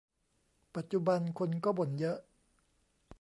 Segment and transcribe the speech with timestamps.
[0.75, 2.17] ปัจจุบัน คนก็บ่นเยอะ